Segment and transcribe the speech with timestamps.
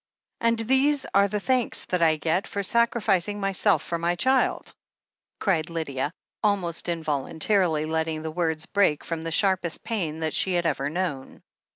[0.39, 4.73] "And these are the thanks that I get for sacrificing myself for my child!"
[5.39, 10.65] cried Lydia, almost involuntarily letting the words break from the sharpest pain that she had
[10.65, 11.43] ever known.